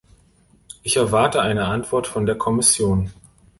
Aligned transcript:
Ich 0.81 0.97
erwarte 0.97 1.43
eine 1.43 1.65
Antwort 1.65 2.07
von 2.07 2.25
der 2.25 2.35
Kommission. 2.35 3.11